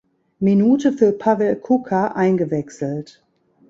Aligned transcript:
Minute 0.39 0.93
für 0.93 1.11
Pavel 1.11 1.55
Kuka 1.57 2.07
eingewechselt. 2.15 3.23